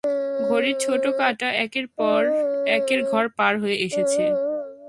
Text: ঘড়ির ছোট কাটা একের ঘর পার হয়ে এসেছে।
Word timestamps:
ঘড়ির 0.47 0.75
ছোট 0.79 1.03
কাটা 1.19 1.49
একের 2.75 3.01
ঘর 3.11 3.23
পার 3.37 3.53
হয়ে 3.57 3.77
এসেছে। 3.77 4.23